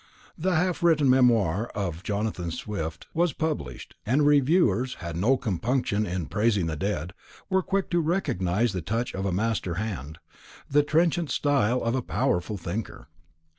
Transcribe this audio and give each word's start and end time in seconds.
The 0.35 0.55
half 0.55 0.81
written 0.81 1.11
memoir 1.11 1.67
of 1.75 2.01
Jonathan 2.01 2.49
Swift 2.49 3.05
was 3.13 3.33
published; 3.33 3.93
and 4.03 4.25
reviewers, 4.25 4.95
who 4.95 5.05
had 5.05 5.15
no 5.15 5.37
compunction 5.37 6.07
in 6.07 6.25
praising 6.25 6.65
the 6.65 6.75
dead, 6.75 7.13
were 7.51 7.61
quick 7.61 7.91
to 7.91 7.99
recognize 8.01 8.73
the 8.73 8.81
touch 8.81 9.13
of 9.13 9.27
a 9.27 9.31
master 9.31 9.75
hand, 9.75 10.17
the 10.67 10.81
trenchant 10.81 11.29
style 11.29 11.83
of 11.83 11.93
a 11.93 12.01
powerful 12.01 12.57
thinker. 12.57 13.09